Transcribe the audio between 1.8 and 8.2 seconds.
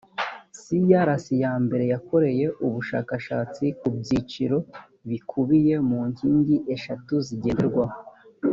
yakoreye ubushakashatsi ku byiciro bikubiye mu nkingi eshatu zigenderwaho